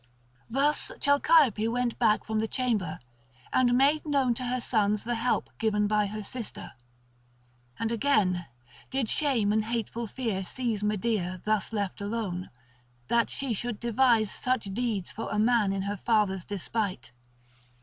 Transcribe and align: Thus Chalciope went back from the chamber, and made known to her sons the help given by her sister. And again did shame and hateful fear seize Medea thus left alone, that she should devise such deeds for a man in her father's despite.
Thus 0.49 0.91
Chalciope 0.99 1.67
went 1.69 1.99
back 1.99 2.23
from 2.23 2.39
the 2.39 2.47
chamber, 2.47 2.97
and 3.53 3.75
made 3.77 4.03
known 4.03 4.33
to 4.33 4.45
her 4.45 4.59
sons 4.59 5.03
the 5.03 5.13
help 5.13 5.51
given 5.59 5.85
by 5.85 6.07
her 6.07 6.23
sister. 6.23 6.73
And 7.77 7.91
again 7.91 8.47
did 8.89 9.07
shame 9.09 9.53
and 9.53 9.63
hateful 9.65 10.07
fear 10.07 10.43
seize 10.43 10.83
Medea 10.83 11.43
thus 11.45 11.71
left 11.71 12.01
alone, 12.01 12.49
that 13.09 13.29
she 13.29 13.53
should 13.53 13.79
devise 13.79 14.31
such 14.31 14.63
deeds 14.73 15.11
for 15.11 15.29
a 15.29 15.37
man 15.37 15.71
in 15.71 15.83
her 15.83 15.97
father's 15.97 16.45
despite. 16.45 17.11